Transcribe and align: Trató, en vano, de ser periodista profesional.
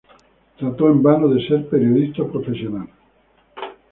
Trató, 0.57 0.87
en 0.89 1.03
vano, 1.03 1.27
de 1.27 1.45
ser 1.47 1.69
periodista 1.69 2.25
profesional. 2.25 2.89